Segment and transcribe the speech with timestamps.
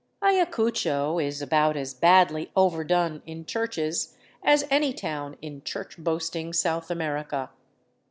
[0.23, 6.89] Ayacucho is about as badly overdone in churches as any town in church boasting South
[6.89, 7.51] America.